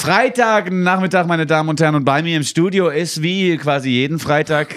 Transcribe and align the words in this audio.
Freitag, 0.00 0.72
Nachmittag, 0.72 1.26
meine 1.26 1.44
Damen 1.44 1.68
und 1.68 1.78
Herren, 1.78 1.94
und 1.94 2.06
bei 2.06 2.22
mir 2.22 2.34
im 2.38 2.42
Studio 2.42 2.88
ist 2.88 3.22
wie 3.22 3.58
quasi 3.58 3.90
jeden 3.90 4.18
Freitag, 4.18 4.74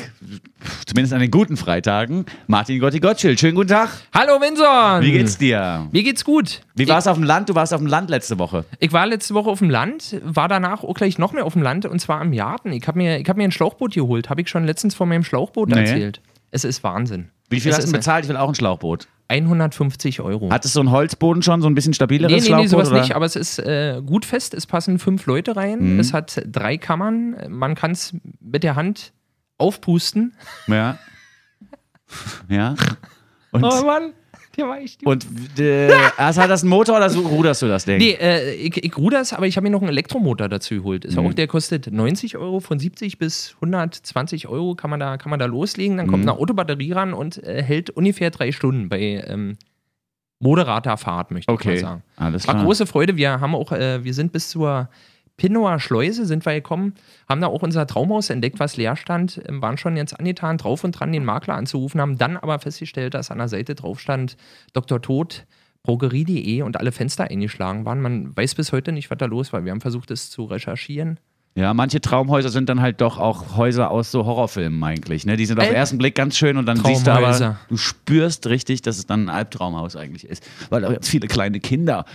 zumindest 0.86 1.14
an 1.14 1.22
den 1.22 1.32
guten 1.32 1.56
Freitagen, 1.56 2.26
Martin 2.48 2.78
Gotti 2.78 3.00
Gottschild. 3.00 3.40
Schönen 3.40 3.56
guten 3.56 3.70
Tag. 3.70 3.88
Hallo 4.14 4.42
Vinson! 4.42 5.02
Wie 5.02 5.14
geht's 5.14 5.38
dir? 5.38 5.88
Mir 5.94 6.04
geht's 6.04 6.26
gut. 6.26 6.60
Wie 6.76 6.90
war 6.90 6.98
es 6.98 7.08
auf 7.08 7.16
dem 7.16 7.24
Land? 7.24 7.48
Du 7.48 7.56
warst 7.56 7.74
auf 7.74 7.80
dem 7.80 7.88
Land 7.88 8.10
letzte 8.10 8.38
Woche. 8.38 8.66
Ich 8.80 8.92
war 8.92 9.08
letzte 9.08 9.34
Woche 9.34 9.50
auf 9.50 9.60
dem 9.60 9.70
Land, 9.70 10.20
war 10.26 10.50
danach 10.50 10.84
auch 10.84 10.94
gleich 10.94 11.18
noch 11.18 11.32
mehr 11.32 11.46
auf 11.46 11.54
dem 11.54 11.62
Land 11.62 11.86
und 11.86 12.00
zwar 12.00 12.20
am 12.20 12.34
Garten. 12.34 12.74
Ich 12.74 12.86
habe 12.86 12.98
mir, 12.98 13.18
ich 13.18 13.30
hab 13.30 13.38
mir 13.38 13.46
ein 13.46 13.54
Schlauchboot 13.54 13.94
geholt, 13.94 14.30
habe 14.30 14.42
ich 14.42 14.50
schon 14.50 14.66
letztens 14.66 14.94
von 14.94 15.08
meinem 15.08 15.24
Schlauchboot 15.24 15.70
Nee. 15.70 15.80
erzählt. 15.80 16.20
Es 16.52 16.66
ist 16.66 16.84
Wahnsinn. 16.84 17.30
Wie 17.50 17.62
viel 17.62 17.72
es 17.72 17.78
hast 17.78 17.88
du 17.88 17.94
bezahlt? 17.94 18.26
Ich 18.26 18.30
will 18.30 18.36
auch 18.36 18.50
ein 18.50 18.56
Schlauchboot. 18.56 19.08
150 19.34 20.22
Euro. 20.22 20.50
Hattest 20.52 20.76
du 20.76 20.80
einen 20.80 20.92
Holzboden 20.92 21.42
schon, 21.42 21.62
so 21.62 21.68
ein 21.68 21.76
bisschen 21.76 21.94
stabileres 21.94 22.32
Nee, 22.32 22.38
nee, 22.38 22.42
nee, 22.42 22.48
Schlauchboot? 22.48 22.70
sowas 22.70 22.90
oder? 22.92 23.02
nicht, 23.02 23.16
aber 23.16 23.26
es 23.26 23.36
ist 23.36 23.60
äh, 23.60 24.02
gut 24.06 24.26
fest. 24.26 24.54
Es 24.54 24.66
passen 24.66 25.00
fünf 25.00 25.26
Leute 25.26 25.56
rein. 25.56 25.94
Mhm. 25.94 26.00
Es 26.00 26.14
hat 26.14 26.42
drei 26.46 26.78
Kammern. 26.78 27.36
Man 27.50 27.76
kann 27.76 27.92
es 27.92 28.16
mit 28.40 28.64
der 28.64 28.76
Hand 28.76 29.14
aufpusten. 29.58 30.34
Ja. 30.68 30.98
ja. 32.50 32.76
Und, 33.52 33.64
Oh 33.64 33.86
Mann, 33.86 34.14
der 34.56 34.68
war 34.68 34.78
echt 34.80 35.06
und 35.06 35.26
äh, 35.60 35.92
also 36.18 36.42
hat 36.42 36.50
das 36.50 36.62
einen 36.62 36.70
Motor 36.70 36.98
oder 36.98 37.10
so 37.10 37.22
ruderst 37.22 37.62
du 37.62 37.68
das 37.68 37.86
Ding? 37.86 37.98
Nee, 37.98 38.12
äh, 38.20 38.54
ich, 38.54 38.84
ich 38.84 38.98
ruder 38.98 39.22
es, 39.22 39.34
aber 39.34 39.48
ich 39.48 39.56
habe 39.58 39.64
mir 39.66 39.72
noch 39.72 39.82
einen 39.82 39.90
Elektromotor 39.90 40.48
dazu 40.50 40.76
geholt. 40.76 41.06
Ist 41.06 41.18
Mhm. 41.18 41.26
auch, 41.28 41.34
der 41.34 41.48
kostet 41.48 41.92
90 41.92 42.38
Euro, 42.38 42.60
von 42.60 42.78
70 42.80 43.18
bis 43.18 43.56
120 43.56 44.48
Euro 44.48 44.76
kann 44.76 44.90
man 44.90 45.00
da, 45.00 45.18
kann 45.18 45.30
man 45.30 45.40
da 45.40 45.46
loslegen. 45.46 45.98
Dann 45.98 46.08
kommt 46.08 46.24
Mhm. 46.24 46.30
eine 46.30 46.40
Autobatterie 46.40 46.92
ran 46.92 47.14
und 47.14 47.42
äh, 47.44 47.64
hält 47.64 47.90
ungefähr 47.90 48.30
drei 48.30 48.52
Stunden 48.52 48.90
bei 48.90 49.24
ähm, 49.28 49.58
moderater 50.40 50.98
Fahrt, 50.98 51.32
möchte 51.32 51.52
ich 51.52 51.66
mal 51.66 51.72
Okay, 51.72 51.78
sagen. 51.80 52.04
alles 52.18 52.48
War 52.48 52.56
klar. 52.56 52.66
große 52.66 52.86
Freude. 52.86 53.16
Wir 53.16 53.40
haben 53.40 53.56
auch, 53.56 53.72
äh, 53.72 54.04
wir 54.04 54.14
sind 54.14 54.32
bis 54.32 54.50
zur 54.50 54.90
Pinnower 55.38 55.80
Schleuse 55.80 56.26
sind 56.26 56.46
wir 56.46 56.54
gekommen, 56.54 56.94
haben 57.28 57.42
da 57.42 57.48
auch 57.48 57.64
unser 57.64 57.88
Traumhaus 57.88 58.30
entdeckt, 58.30 58.60
was 58.60 58.78
leer 58.78 58.96
stand, 58.96 59.42
ähm, 59.48 59.62
waren 59.62 59.78
schon 59.78 59.98
jetzt 59.98 60.20
angetan, 60.20 60.58
drauf 60.58 60.84
und 60.84 60.92
dran, 60.92 61.12
den 61.12 61.26
Makler 61.26 61.56
anzurufen, 61.56 62.00
haben 62.02 62.18
dann 62.18 62.38
aber 62.38 62.60
festgestellt, 62.60 63.14
dass 63.14 63.32
an 63.32 63.40
der 63.40 63.48
Seite 63.48 63.76
drauf 63.76 64.00
stand, 64.00 64.38
Dr. 64.74 65.02
Tod, 65.02 65.46
Drogerie.de 65.84 66.62
und 66.62 66.78
alle 66.78 66.92
Fenster 66.92 67.26
eingeschlagen 67.26 67.86
waren. 67.86 68.02
Man 68.02 68.36
weiß 68.36 68.56
bis 68.56 68.72
heute 68.72 68.92
nicht, 68.92 69.12
was 69.12 69.18
da 69.18 69.26
los 69.26 69.52
war. 69.52 69.66
Wir 69.66 69.72
haben 69.72 69.82
versucht, 69.82 70.12
es 70.12 70.30
zu 70.30 70.46
recherchieren. 70.46 71.20
Ja, 71.56 71.74
manche 71.76 72.02
Traumhäuser 72.02 72.50
sind 72.50 72.68
dann 72.68 72.82
halt 72.82 73.00
doch 73.00 73.20
auch 73.20 73.56
Häuser 73.58 73.92
aus 73.92 74.10
so 74.10 74.26
Horrorfilmen 74.26 74.84
eigentlich. 74.84 75.26
Ne? 75.26 75.38
Die 75.38 75.46
sind 75.46 75.60
auf 75.60 75.66
den 75.66 75.76
Äh, 75.76 75.78
ersten 75.78 76.00
Blick 76.00 76.16
ganz 76.16 76.36
schön 76.36 76.58
und 76.58 76.66
dann 76.66 76.78
siehst 76.84 77.06
du 77.06 77.12
aber, 77.12 77.58
du 77.70 77.78
spürst 77.78 78.48
richtig, 78.48 78.82
dass 78.82 78.98
es 78.98 79.06
dann 79.06 79.26
ein 79.26 79.30
Albtraumhaus 79.30 79.96
eigentlich 79.96 80.26
ist. 80.26 80.44
Weil 80.72 80.84
auch 80.84 80.92
jetzt 80.92 81.08
viele 81.10 81.28
kleine 81.28 81.60
Kinder 81.60 82.06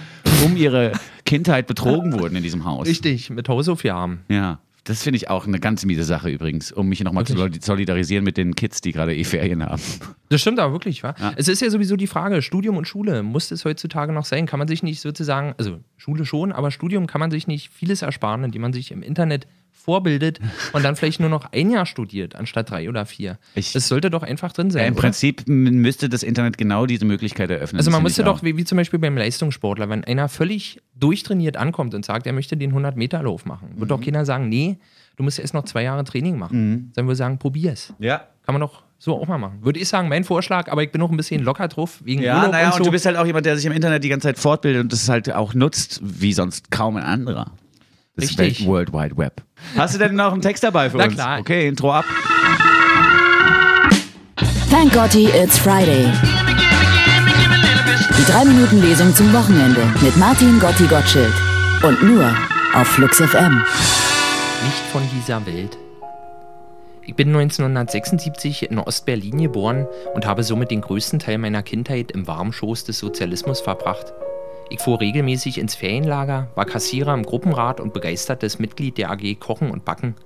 um 0.44 0.56
ihre 0.56 0.92
Kindheit 1.25 1.69
betrogen 1.69 2.19
wurden 2.19 2.34
in 2.34 2.42
diesem 2.42 2.64
Haus. 2.64 2.89
Richtig, 2.89 3.31
mit 3.31 3.48
Hausaufgaben. 3.48 4.20
Ja, 4.28 4.59
das 4.89 5.03
finde 5.03 5.17
ich 5.19 5.28
auch 5.31 5.47
eine 5.47 5.61
ganz 5.61 5.84
miese 5.84 6.05
Sache 6.05 6.31
übrigens, 6.31 6.72
um 6.72 6.89
mich 6.89 7.03
nochmal 7.05 7.25
zu 7.27 7.34
solidarisieren 7.61 8.25
mit 8.25 8.36
den 8.36 8.55
Kids, 8.55 8.81
die 8.81 8.92
gerade 8.92 9.14
eh 9.14 9.25
Ferien 9.25 9.62
haben. 9.64 9.83
Das 10.31 10.41
stimmt 10.41 10.58
aber 10.58 10.72
wirklich, 10.72 11.03
wa? 11.03 11.14
Es 11.36 11.48
ist 11.48 11.62
ja 11.62 11.70
sowieso 11.70 11.97
die 11.97 12.06
Frage, 12.06 12.42
Studium 12.42 12.77
und 12.77 12.86
Schule, 12.89 13.22
muss 13.22 13.50
es 13.50 13.64
heutzutage 13.64 14.12
noch 14.12 14.25
sein? 14.25 14.47
Kann 14.47 14.59
man 14.59 14.69
sich 14.69 14.83
nicht 14.83 15.00
sozusagen, 15.00 15.55
also 15.59 15.78
Schule 15.97 16.25
schon, 16.25 16.53
aber 16.53 16.70
Studium 16.70 17.06
kann 17.06 17.20
man 17.20 17.31
sich 17.31 17.47
nicht 17.47 17.70
vieles 17.72 18.03
ersparen, 18.03 18.44
indem 18.44 18.62
man 18.62 18.72
sich 18.72 18.91
im 18.91 19.03
Internet 19.03 19.47
vorbildet 19.72 20.41
und 20.72 20.84
dann 20.84 20.97
vielleicht 20.97 21.20
nur 21.20 21.31
noch 21.31 21.53
ein 21.53 21.70
Jahr 21.70 21.86
studiert, 21.86 22.34
anstatt 22.36 22.70
drei 22.70 22.89
oder 22.89 23.06
vier. 23.06 23.39
Ich- 23.55 23.72
das 23.72 23.89
sollte 23.89 24.11
doch 24.11 24.22
einfach 24.22 24.53
drin 24.53 24.70
sein. 24.70 24.83
Ja, 24.83 24.89
Im 24.89 24.94
oder? 24.94 25.03
Prinzip 25.03 25.44
müsste 25.47 26.09
das 26.09 26.22
Internet 26.22 26.59
genau 26.59 26.84
diese 26.86 27.05
Möglichkeit 27.06 27.50
eröffnen. 27.50 27.78
Also 27.78 27.91
man 27.91 28.03
müsste 28.03 28.25
doch, 28.25 28.42
wie, 28.42 28.56
wie 28.56 28.64
zum 28.64 28.77
Beispiel 28.77 28.98
beim 28.98 29.16
Leistungssportler, 29.16 29.89
wenn 29.89 30.05
einer 30.05 30.28
völlig 30.28 30.81
durchtrainiert 30.98 31.56
ankommt 31.56 31.94
und 31.94 32.04
sagt, 32.04 32.27
er 32.27 32.32
möchte 32.32 32.56
den 32.56 32.72
100-Meter-Lauf 32.74 33.44
machen, 33.46 33.68
wird 33.77 33.82
Mhm. 33.84 33.88
doch 33.88 34.00
keiner 34.00 34.24
sagen, 34.24 34.48
nee, 34.48 34.78
du 35.16 35.22
musst 35.22 35.38
erst 35.38 35.54
noch 35.54 35.64
zwei 35.64 35.82
Jahre 35.84 36.04
Training 36.04 36.38
machen. 36.38 36.91
Dann 36.94 37.04
würde 37.06 37.12
ich 37.12 37.18
sagen, 37.18 37.38
probier's. 37.38 37.92
Ja, 37.98 38.22
Kann 38.44 38.54
man 38.54 38.60
doch 38.60 38.82
so 38.98 39.14
auch 39.20 39.26
mal 39.28 39.38
machen. 39.38 39.58
Würde 39.62 39.78
ich 39.78 39.88
sagen, 39.88 40.08
mein 40.08 40.24
Vorschlag, 40.24 40.72
aber 40.72 40.82
ich 40.82 40.91
bin 40.91 41.00
noch 41.00 41.10
ein 41.10 41.16
bisschen 41.16 41.42
locker 41.44 41.69
drauf, 41.69 42.00
wegen 42.04 42.22
Ja, 42.22 42.36
Urlaub 42.38 42.53
naja, 42.53 42.66
und 42.69 42.72
und, 42.72 42.78
so. 42.78 42.84
du 42.84 42.91
bist 42.91 43.04
halt 43.06 43.16
auch 43.16 43.26
jemand, 43.26 43.44
der 43.47 43.56
sich 43.56 43.66
im 43.66 43.72
Internet 43.72 44.03
die 44.03 44.09
ganze 44.09 44.28
Zeit 44.28 44.38
fortbildet 44.38 44.82
und 44.82 44.92
das 44.92 45.09
halt 45.09 45.32
auch 45.34 45.54
nutzt, 45.54 46.00
wie 46.03 46.32
sonst 46.32 46.70
kaum 46.70 46.97
ein 46.97 47.03
anderer. 47.04 47.53
Das 48.16 48.30
Richtig. 48.30 48.60
Welt 48.60 48.66
World 48.66 48.92
Wide 48.92 49.16
Web. 49.19 49.42
Hast 49.76 49.94
du 49.94 49.98
denn 49.98 50.16
noch 50.16 50.32
einen 50.32 50.42
Text 50.42 50.65
dabei 50.65 50.91
für 50.91 50.97
Na 50.97 51.04
uns? 51.04 51.15
klar. 51.15 51.38
Okay, 51.41 51.69
Intro 51.69 51.92
ab. 51.92 52.04
Thank 54.70 54.92
Gotti, 54.92 55.26
it's 55.26 55.59
Friday. 55.59 56.06
Die 58.28 58.33
3-Minuten-Lesung 58.34 59.15
zum 59.15 59.33
Wochenende 59.33 59.81
mit 60.03 60.15
Martin 60.19 60.61
Gotti 60.61 60.87
Gottschild. 60.87 61.33
Und 61.83 62.03
nur 62.03 62.31
auf 62.75 62.87
Flux 62.87 63.22
FM. 63.22 63.65
Nicht 64.65 64.83
von 64.93 65.00
dieser 65.16 65.47
Welt. 65.47 65.78
Ich 67.06 67.15
bin 67.15 67.28
1976 67.28 68.71
in 68.71 68.78
Ostberlin 68.81 69.39
geboren 69.39 69.87
und 70.12 70.27
habe 70.27 70.43
somit 70.43 70.71
den 70.71 70.83
größten 70.83 71.21
Teil 71.21 71.39
meiner 71.39 71.62
Kindheit 71.62 72.11
im 72.11 72.27
warmen 72.27 72.53
Schoß 72.53 72.84
des 72.84 72.99
Sozialismus 72.99 73.62
verbracht. 73.62 74.12
Ich 74.69 74.81
fuhr 74.81 75.00
regelmäßig 75.00 75.56
ins 75.56 75.75
Ferienlager, 75.75 76.49
war 76.55 76.66
Kassierer 76.66 77.15
im 77.15 77.22
Gruppenrat 77.22 77.81
und 77.81 77.95
begeistertes 77.95 78.59
Mitglied 78.59 78.99
der 78.99 79.10
AG 79.10 79.37
Kochen 79.37 79.71
und 79.71 79.87
Backen. 79.87 80.16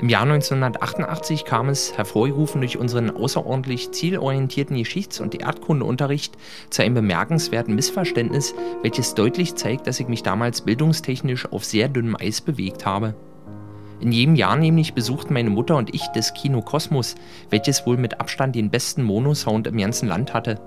Im 0.00 0.08
Jahr 0.08 0.22
1988 0.22 1.44
kam 1.44 1.68
es, 1.68 1.96
hervorgerufen 1.96 2.60
durch 2.60 2.76
unseren 2.76 3.10
außerordentlich 3.10 3.92
zielorientierten 3.92 4.76
Geschichts- 4.76 5.20
und 5.20 5.40
Erdkundeunterricht, 5.40 6.36
zu 6.70 6.82
einem 6.82 6.94
bemerkenswerten 6.94 7.74
Missverständnis, 7.74 8.54
welches 8.82 9.14
deutlich 9.14 9.54
zeigt, 9.54 9.86
dass 9.86 10.00
ich 10.00 10.08
mich 10.08 10.22
damals 10.22 10.62
bildungstechnisch 10.62 11.50
auf 11.52 11.64
sehr 11.64 11.88
dünnem 11.88 12.16
Eis 12.16 12.40
bewegt 12.40 12.84
habe. 12.84 13.14
In 14.00 14.10
jedem 14.10 14.34
Jahr 14.34 14.56
nämlich 14.56 14.94
besuchten 14.94 15.34
meine 15.34 15.50
Mutter 15.50 15.76
und 15.76 15.94
ich 15.94 16.02
das 16.14 16.34
Kino 16.34 16.60
Kosmos, 16.62 17.14
welches 17.50 17.86
wohl 17.86 17.96
mit 17.96 18.18
Abstand 18.18 18.56
den 18.56 18.70
besten 18.70 19.04
Monosound 19.04 19.68
im 19.68 19.76
ganzen 19.76 20.08
Land 20.08 20.34
hatte. 20.34 20.60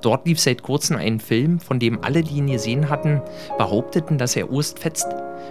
Dort 0.00 0.26
lief 0.26 0.40
seit 0.40 0.62
kurzem 0.62 0.96
ein 0.96 1.20
Film, 1.20 1.60
von 1.60 1.78
dem 1.78 2.02
alle, 2.02 2.22
die 2.22 2.36
ihn 2.36 2.46
gesehen 2.46 2.90
hatten, 2.90 3.22
behaupteten, 3.58 4.18
dass 4.18 4.36
er 4.36 4.50
Urst 4.50 4.78
fetzt. 4.78 5.06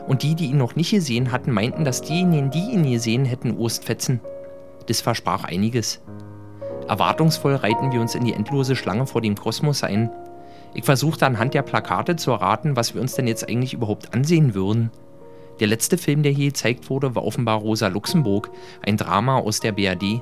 Und 0.08 0.24
die, 0.24 0.36
die 0.36 0.48
ihn 0.48 0.58
noch 0.58 0.76
nicht 0.76 0.92
gesehen 0.92 1.32
hatten, 1.32 1.52
meinten, 1.52 1.86
dass 1.86 2.02
diejenigen, 2.02 2.52
die 2.52 2.72
ihn 2.72 2.90
gesehen 2.90 3.26
hätten, 3.26 3.58
Urst 3.58 3.86
fetzen. 3.86 4.20
Das 4.88 5.02
versprach 5.02 5.44
einiges. 5.44 6.02
Erwartungsvoll 6.88 7.56
reihten 7.56 7.92
wir 7.92 8.02
uns 8.02 8.16
in 8.16 8.26
die 8.26 8.34
endlose 8.34 8.76
Schlange 8.76 9.08
vor 9.08 9.22
dem 9.22 9.36
Kosmos 9.36 9.84
ein. 9.84 10.12
Ich 10.74 10.84
versuchte 10.84 11.26
anhand 11.26 11.54
der 11.54 11.62
Plakate 11.62 12.16
zu 12.16 12.32
erraten, 12.32 12.76
was 12.76 12.94
wir 12.94 13.02
uns 13.02 13.14
denn 13.14 13.28
jetzt 13.28 13.48
eigentlich 13.48 13.74
überhaupt 13.74 14.14
ansehen 14.14 14.54
würden. 14.54 14.92
Der 15.60 15.68
letzte 15.68 15.98
Film, 15.98 16.24
der 16.24 16.32
hier 16.32 16.48
gezeigt 16.48 16.90
wurde, 16.90 17.16
war 17.16 17.24
offenbar 17.24 17.60
Rosa 17.60 17.88
Luxemburg, 17.88 18.50
ein 18.86 18.98
Drama 18.98 19.38
aus 19.38 19.60
der 19.60 19.72
BRD. 19.72 20.22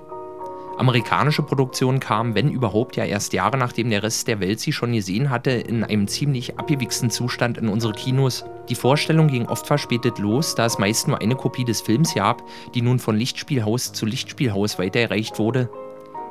Amerikanische 0.78 1.44
Produktionen 1.44 2.00
kamen, 2.00 2.34
wenn 2.34 2.50
überhaupt, 2.50 2.96
ja 2.96 3.06
erst 3.06 3.34
Jahre 3.34 3.58
nachdem 3.58 3.90
der 3.90 4.04
Rest 4.04 4.28
der 4.28 4.40
Welt 4.40 4.60
sie 4.60 4.72
schon 4.72 4.94
gesehen 4.94 5.30
hatte, 5.30 5.52
in 5.52 5.84
einem 5.84 6.08
ziemlich 6.08 6.58
abgewichsten 6.58 7.10
Zustand 7.10 7.58
in 7.58 7.68
unsere 7.68 7.94
Kinos. 7.94 8.46
Die 8.70 8.76
Vorstellung 8.76 9.28
ging 9.28 9.46
oft 9.46 9.68
verspätet 9.68 10.18
los, 10.18 10.56
da 10.56 10.66
es 10.66 10.80
meist 10.80 11.08
nur 11.08 11.22
eine 11.22 11.36
Kopie 11.36 11.66
des 11.66 11.82
Films 11.82 12.16
gab, 12.16 12.44
die 12.74 12.82
nun 12.82 13.00
von 13.00 13.16
Lichtspielhaus 13.16 13.94
zu 13.94 14.06
Lichtspielhaus 14.06 14.80
weitergereicht 14.80 15.40
wurde. 15.40 15.70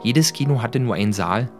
Jedes 0.02 0.32
Kino 0.32 0.62
hatte 0.62 0.80
nur 0.80 0.94
einen 0.94 1.12
Saal. 1.12 1.50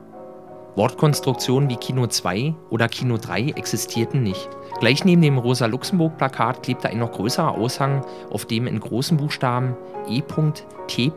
Wortkonstruktionen 0.76 1.69
wie 1.69 1.76
Kino 1.76 2.06
2 2.06 2.54
oder 2.70 2.88
Kino 2.88 3.16
3 3.16 3.50
existierten 3.50 4.22
nicht. 4.22 4.48
Gleich 4.78 5.04
neben 5.04 5.22
dem 5.22 5.38
Rosa-Luxemburg-Plakat 5.38 6.62
klebte 6.62 6.88
ein 6.88 6.98
noch 6.98 7.12
größerer 7.12 7.56
Aushang, 7.56 8.04
auf 8.31 8.44
dem 8.47 8.66
in 8.66 8.81
großen 8.81 9.16
Buchstaben 9.16 9.76
E.T. 10.08 11.12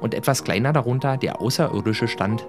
und 0.00 0.14
etwas 0.14 0.44
kleiner 0.44 0.72
darunter 0.72 1.16
der 1.16 1.40
Außerirdische 1.40 2.08
stand. 2.08 2.46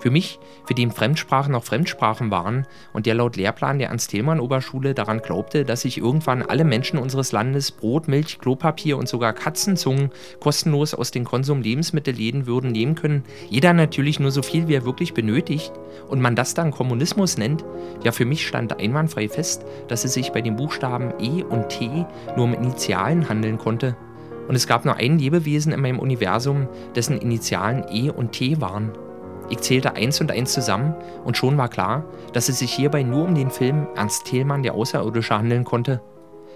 Für 0.00 0.10
mich, 0.10 0.38
für 0.64 0.74
den 0.74 0.92
Fremdsprachen 0.92 1.52
noch 1.52 1.64
Fremdsprachen 1.64 2.30
waren 2.30 2.66
und 2.92 3.06
der 3.06 3.14
laut 3.14 3.36
Lehrplan 3.36 3.78
der 3.78 3.88
Ernst-Thälmann-Oberschule 3.88 4.94
daran 4.94 5.20
glaubte, 5.20 5.64
dass 5.64 5.80
sich 5.80 5.98
irgendwann 5.98 6.42
alle 6.42 6.64
Menschen 6.64 6.98
unseres 6.98 7.32
Landes 7.32 7.72
Brot, 7.72 8.06
Milch, 8.06 8.38
Klopapier 8.38 8.96
und 8.96 9.08
sogar 9.08 9.32
Katzenzungen 9.32 10.10
kostenlos 10.38 10.94
aus 10.94 11.10
den 11.10 11.24
Konsum-Lebensmittelläden 11.24 12.46
würden 12.46 12.70
nehmen 12.70 12.94
können, 12.94 13.24
jeder 13.50 13.72
natürlich 13.72 14.20
nur 14.20 14.30
so 14.30 14.42
viel, 14.42 14.68
wie 14.68 14.74
er 14.74 14.84
wirklich 14.84 15.14
benötigt, 15.14 15.72
und 16.08 16.20
man 16.20 16.36
das 16.36 16.54
dann 16.54 16.70
Kommunismus 16.70 17.36
nennt, 17.36 17.64
ja 18.04 18.12
für 18.12 18.24
mich 18.24 18.46
stand 18.46 18.78
einwandfrei 18.78 19.28
fest, 19.28 19.64
dass 19.88 20.04
es 20.04 20.14
sich 20.14 20.30
bei 20.30 20.42
den 20.42 20.56
Buchstaben 20.56 21.12
E 21.18 21.42
und 21.42 21.70
T 21.70 22.06
nur 22.36 22.44
um 22.44 22.54
Initialen 22.54 23.28
handeln 23.28 23.58
konnte. 23.58 23.96
Und 24.46 24.54
es 24.54 24.66
gab 24.66 24.84
nur 24.84 24.94
ein 24.94 25.18
Lebewesen 25.18 25.72
in 25.72 25.80
meinem 25.80 25.98
Universum, 25.98 26.68
dessen 26.94 27.18
Initialen 27.18 27.84
E 27.92 28.10
und 28.10 28.32
T 28.32 28.60
waren. 28.60 28.92
Ich 29.50 29.58
zählte 29.60 29.94
eins 29.94 30.20
und 30.20 30.30
eins 30.30 30.52
zusammen 30.52 30.94
und 31.24 31.36
schon 31.36 31.56
war 31.56 31.68
klar, 31.68 32.04
dass 32.32 32.48
es 32.48 32.58
sich 32.58 32.72
hierbei 32.72 33.02
nur 33.02 33.24
um 33.24 33.34
den 33.34 33.50
Film 33.50 33.86
Ernst 33.96 34.26
Thälmann 34.26 34.62
der 34.62 34.74
Außerirdische 34.74 35.36
handeln 35.36 35.64
konnte. 35.64 36.00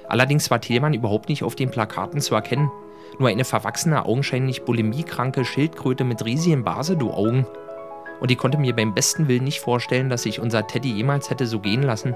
Allerdings 0.08 0.50
war 0.50 0.60
Thälmann 0.60 0.94
überhaupt 0.94 1.28
nicht 1.28 1.42
auf 1.42 1.54
den 1.54 1.70
Plakaten 1.70 2.20
zu 2.20 2.34
erkennen. 2.34 2.70
Nur 3.18 3.28
eine 3.28 3.44
verwachsene, 3.44 4.04
augenscheinlich 4.04 4.64
bulimiekranke 4.64 5.44
Schildkröte 5.44 6.04
mit 6.04 6.24
riesigen 6.24 6.64
Basedow-Augen. 6.64 7.46
Und 8.20 8.30
ich 8.30 8.38
konnte 8.38 8.58
mir 8.58 8.74
beim 8.74 8.94
besten 8.94 9.28
Willen 9.28 9.44
nicht 9.44 9.60
vorstellen, 9.60 10.08
dass 10.08 10.22
sich 10.22 10.40
unser 10.40 10.66
Teddy 10.66 10.92
jemals 10.92 11.30
hätte 11.30 11.46
so 11.46 11.60
gehen 11.60 11.82
lassen. 11.82 12.14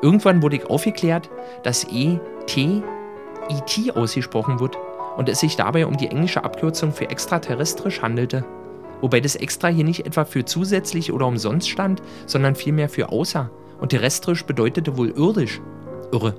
Irgendwann 0.00 0.42
wurde 0.42 0.56
ich 0.56 0.70
aufgeklärt, 0.70 1.28
dass 1.64 1.84
E-T 1.84 2.82
E.T. 3.48 3.92
ausgesprochen 3.92 4.60
wird 4.60 4.78
und 5.16 5.28
es 5.28 5.40
sich 5.40 5.56
dabei 5.56 5.86
um 5.86 5.96
die 5.96 6.08
englische 6.08 6.44
Abkürzung 6.44 6.92
für 6.92 7.10
extraterrestrisch 7.10 8.02
handelte. 8.02 8.44
Wobei 9.00 9.20
das 9.20 9.36
extra 9.36 9.68
hier 9.68 9.84
nicht 9.84 10.06
etwa 10.06 10.24
für 10.24 10.44
zusätzlich 10.44 11.12
oder 11.12 11.26
umsonst 11.26 11.68
stand, 11.68 12.02
sondern 12.26 12.54
vielmehr 12.54 12.88
für 12.88 13.10
außer. 13.10 13.50
Und 13.80 13.90
terrestrisch 13.90 14.44
bedeutete 14.44 14.96
wohl 14.96 15.10
irdisch. 15.10 15.60
Irre. 16.12 16.34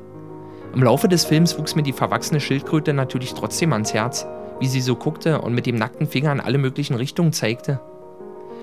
Im 0.74 0.84
Laufe 0.84 1.08
des 1.08 1.26
Films 1.26 1.58
wuchs 1.58 1.76
mir 1.76 1.84
die 1.84 1.94
verwachsene 1.94 2.40
Schildkröte 2.40 2.94
natürlich 2.94 3.34
trotzdem 3.34 3.74
ans 3.74 3.94
Herz, 3.94 4.28
wie 4.60 4.68
sie 4.68 4.82
so 4.82 4.96
guckte 4.96 5.42
und 5.42 5.56
mit 5.56 5.66
dem 5.66 5.76
nackten 5.76 6.08
Finger 6.08 6.32
in 6.32 6.42
alle 6.42 6.58
möglichen 6.58 6.96
Richtungen 6.96 7.34
zeigte. 7.34 7.80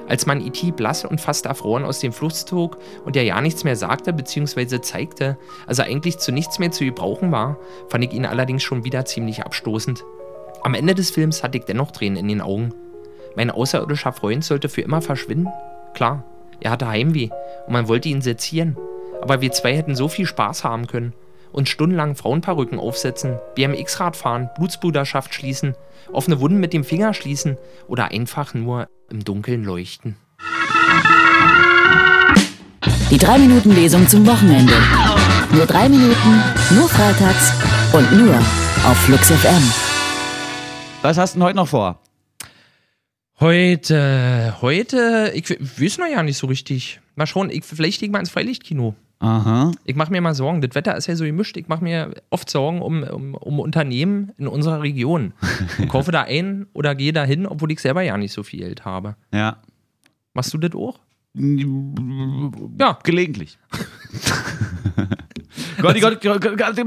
Als 0.08 0.24
man 0.24 0.40
E.T. 0.40 0.70
blass 0.72 1.04
und 1.04 1.20
fast 1.20 1.46
erfroren 1.46 1.84
aus 1.84 1.98
dem 1.98 2.12
Fluss 2.12 2.44
zog 2.44 2.78
und 3.04 3.16
er 3.16 3.24
ja 3.24 3.40
nichts 3.40 3.64
mehr 3.64 3.74
sagte 3.74 4.12
bzw. 4.12 4.80
zeigte, 4.80 5.36
also 5.66 5.82
eigentlich 5.82 6.18
zu 6.18 6.30
nichts 6.30 6.60
mehr 6.60 6.70
zu 6.70 6.84
gebrauchen 6.84 7.32
war, 7.32 7.58
fand 7.88 8.04
ich 8.04 8.12
ihn 8.12 8.26
allerdings 8.26 8.62
schon 8.62 8.84
wieder 8.84 9.04
ziemlich 9.04 9.42
abstoßend. 9.44 10.04
Am 10.62 10.74
Ende 10.74 10.94
des 10.94 11.10
Films 11.10 11.42
hatte 11.42 11.58
ich 11.58 11.64
dennoch 11.64 11.90
Tränen 11.90 12.18
in 12.18 12.28
den 12.28 12.40
Augen. 12.40 12.72
Mein 13.36 13.50
außerirdischer 13.50 14.14
Freund 14.14 14.42
sollte 14.42 14.70
für 14.70 14.80
immer 14.80 15.02
verschwinden? 15.02 15.48
Klar, 15.94 16.24
er 16.60 16.70
hatte 16.70 16.88
Heimweh 16.88 17.28
und 17.66 17.72
man 17.74 17.86
wollte 17.86 18.08
ihn 18.08 18.22
sezieren. 18.22 18.76
Aber 19.20 19.42
wir 19.42 19.52
zwei 19.52 19.76
hätten 19.76 19.94
so 19.94 20.08
viel 20.08 20.26
Spaß 20.26 20.64
haben 20.64 20.86
können. 20.86 21.12
Und 21.52 21.68
stundenlang 21.68 22.16
Frauenperücken 22.16 22.78
aufsetzen, 22.78 23.38
BMX-Rad 23.54 24.16
fahren, 24.16 24.50
Blutsbruderschaft 24.56 25.34
schließen, 25.34 25.74
offene 26.12 26.40
Wunden 26.40 26.60
mit 26.60 26.72
dem 26.72 26.82
Finger 26.82 27.14
schließen 27.14 27.56
oder 27.88 28.10
einfach 28.10 28.54
nur 28.54 28.88
im 29.10 29.22
Dunkeln 29.22 29.64
leuchten. 29.64 30.16
Die 33.10 33.18
3-Minuten-Lesung 33.18 34.08
zum 34.08 34.26
Wochenende. 34.26 34.74
Nur 35.52 35.66
drei 35.66 35.88
Minuten, 35.88 36.42
nur 36.70 36.88
freitags 36.88 37.52
und 37.92 38.12
nur 38.12 38.34
auf 38.34 38.96
Flux 39.04 39.30
FM. 39.30 39.72
Was 41.02 41.16
hast 41.16 41.34
du 41.34 41.38
denn 41.38 41.46
heute 41.46 41.56
noch 41.56 41.68
vor? 41.68 42.00
Heute, 43.38 44.56
heute, 44.62 45.30
ich 45.34 45.50
we- 45.50 45.58
weiß 45.60 45.98
noch 45.98 46.06
ja 46.06 46.22
nicht 46.22 46.38
so 46.38 46.46
richtig. 46.46 47.00
Mal 47.16 47.26
schauen, 47.26 47.50
ich, 47.50 47.64
vielleicht 47.64 48.00
gehe 48.00 48.06
ich 48.08 48.12
mal 48.12 48.20
ins 48.20 48.30
Freilichtkino. 48.30 48.94
Aha. 49.18 49.72
Ich 49.84 49.94
mache 49.94 50.10
mir 50.10 50.20
mal 50.22 50.34
Sorgen. 50.34 50.60
Das 50.62 50.74
Wetter 50.74 50.96
ist 50.96 51.06
ja 51.06 51.16
so 51.16 51.24
gemischt. 51.24 51.56
Ich 51.56 51.68
mache 51.68 51.82
mir 51.84 52.14
oft 52.30 52.48
Sorgen 52.48 52.80
um, 52.82 53.02
um, 53.02 53.34
um 53.34 53.60
Unternehmen 53.60 54.32
in 54.38 54.46
unserer 54.46 54.80
Region. 54.82 55.32
Und 55.78 55.88
kaufe 55.88 56.12
da 56.12 56.22
ein 56.22 56.66
oder 56.72 56.94
gehe 56.94 57.12
da 57.12 57.24
hin, 57.24 57.46
obwohl 57.46 57.70
ich 57.72 57.80
selber 57.80 58.02
ja 58.02 58.16
nicht 58.16 58.32
so 58.32 58.42
viel 58.42 58.60
Geld 58.60 58.84
habe. 58.84 59.16
Ja. 59.32 59.58
Machst 60.34 60.52
du 60.54 60.58
das 60.58 60.74
auch? 60.74 60.98
Ja. 61.34 62.98
Gelegentlich. 63.02 63.58
Gotti, 65.80 66.00
Gotti, 66.00 66.28
Gotti, 66.28 66.56
Gotti, 66.56 66.84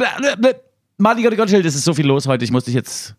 Martin, 0.97 1.23
Gotti, 1.23 1.35
Gottschild, 1.35 1.65
es 1.65 1.75
ist 1.75 1.85
so 1.85 1.93
viel 1.93 2.05
los 2.07 2.27
heute. 2.27 2.43
Ich 2.43 2.51
muss 2.51 2.63
dich 2.65 2.73
jetzt. 2.75 3.15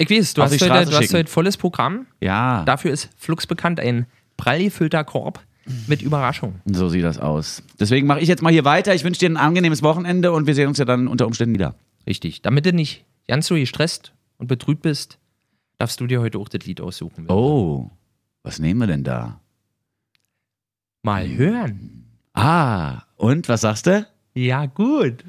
Ich 0.00 0.08
weiß, 0.08 0.32
du 0.32 0.42
hast, 0.42 0.52
heute, 0.62 0.90
du 0.90 0.96
hast 0.96 1.12
heute 1.12 1.30
volles 1.30 1.58
Programm. 1.58 2.06
Ja. 2.22 2.64
Dafür 2.64 2.90
ist 2.90 3.10
Flux 3.18 3.46
bekannt, 3.46 3.78
ein 3.80 4.06
prall 4.38 4.64
gefüllter 4.64 5.04
Korb 5.04 5.44
mit 5.88 6.00
Überraschung. 6.00 6.54
So 6.64 6.88
sieht 6.88 7.04
das 7.04 7.18
aus. 7.18 7.62
Deswegen 7.78 8.06
mache 8.06 8.20
ich 8.20 8.28
jetzt 8.28 8.40
mal 8.42 8.50
hier 8.50 8.64
weiter. 8.64 8.94
Ich 8.94 9.04
wünsche 9.04 9.20
dir 9.20 9.28
ein 9.28 9.36
angenehmes 9.36 9.82
Wochenende 9.82 10.32
und 10.32 10.46
wir 10.46 10.54
sehen 10.54 10.68
uns 10.68 10.78
ja 10.78 10.86
dann 10.86 11.06
unter 11.06 11.26
Umständen 11.26 11.54
wieder. 11.54 11.74
Richtig. 12.06 12.40
Damit 12.40 12.64
du 12.64 12.72
nicht 12.72 13.04
ganz 13.28 13.46
so 13.46 13.56
gestresst 13.56 14.14
und 14.38 14.46
betrübt 14.46 14.80
bist, 14.80 15.18
darfst 15.76 16.00
du 16.00 16.06
dir 16.06 16.22
heute 16.22 16.38
auch 16.38 16.48
das 16.48 16.64
Lied 16.64 16.80
aussuchen. 16.80 17.26
Oh, 17.28 17.90
was 18.42 18.58
nehmen 18.58 18.80
wir 18.80 18.86
denn 18.86 19.04
da? 19.04 19.38
Mal 21.02 21.28
hören. 21.28 22.06
Ah, 22.32 23.02
und 23.16 23.50
was 23.50 23.60
sagst 23.60 23.86
du? 23.86 24.06
Ja, 24.32 24.64
gut. 24.64 25.24